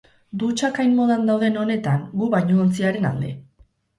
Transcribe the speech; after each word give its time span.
Dutxak 0.43 0.79
hain 0.83 0.95
modan 0.99 1.27
dauden 1.31 1.59
honetan, 1.65 2.01
gu 2.21 2.31
bainuontziaren 2.37 3.09
alde. 3.13 3.29